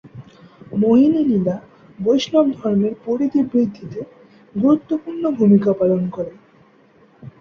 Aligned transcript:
মোহিনী-লীলা 0.77 1.55
বৈষ্ণবধর্মের 1.99 2.93
পরিধি 3.05 3.41
বৃদ্ধিতে 3.51 3.99
গুরুত্বপূর্ণ 4.55 5.23
ভূমিকা 5.37 5.71
পালন 5.79 6.01
করে। 6.09 6.33